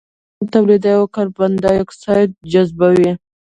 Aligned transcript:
نباتات 0.03 0.47
اکسيجن 0.47 0.51
توليدوي 0.53 0.95
او 0.99 1.03
کاربن 1.15 1.51
ډای 1.63 1.77
اکسايد 1.81 2.29
جذبوي 2.51 3.11